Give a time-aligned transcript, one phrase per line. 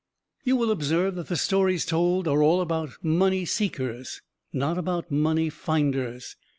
[0.43, 5.51] You will observe that the stories told are all about money seekers, not about money
[5.51, 6.37] finders.